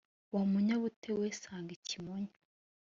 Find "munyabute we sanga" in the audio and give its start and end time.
0.51-1.71